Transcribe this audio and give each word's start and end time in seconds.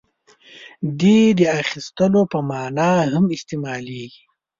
•دې 0.99 1.19
د 1.39 1.41
اخیستلو 1.61 2.21
په 2.31 2.39
معنیٰ 2.49 2.97
هم 3.13 3.25
استعمالېږي. 3.35 4.23